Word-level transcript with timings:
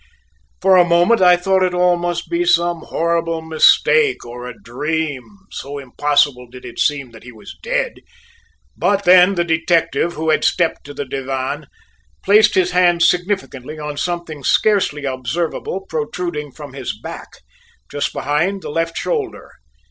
For 0.63 0.77
a 0.77 0.83
moment 0.83 1.21
I 1.21 1.37
thought 1.37 1.61
it 1.61 1.75
all 1.75 1.95
must 1.95 2.27
be 2.27 2.43
some 2.43 2.81
horrible 2.85 3.39
mistake 3.43 4.25
or 4.25 4.47
a 4.47 4.59
dream, 4.59 5.21
so 5.51 5.77
impossible 5.77 6.47
did 6.49 6.65
it 6.65 6.79
seem 6.79 7.11
that 7.11 7.21
he 7.21 7.31
was 7.31 7.55
dead, 7.61 7.99
but 8.75 9.03
then, 9.03 9.35
the 9.35 9.43
detective, 9.43 10.13
who 10.13 10.31
had 10.31 10.43
stepped 10.43 10.85
to 10.85 10.95
the 10.95 11.05
divan, 11.05 11.67
placed 12.23 12.55
his 12.55 12.71
hand 12.71 13.03
significantly 13.03 13.77
on 13.77 13.95
something 13.95 14.43
scarcely 14.43 15.05
observable 15.05 15.81
protruding 15.87 16.51
from 16.51 16.73
his 16.73 16.97
back, 16.99 17.27
just 17.91 18.11
behind 18.11 18.63
the 18.63 18.71
left 18.71 18.97
shoulder. 18.97 19.51